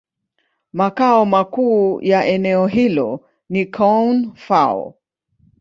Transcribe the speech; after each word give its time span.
Makao 0.73 1.25
makuu 1.25 2.01
ya 2.01 2.25
eneo 2.25 2.67
hilo 2.67 3.25
ni 3.49 3.65
Koun-Fao. 3.65 4.93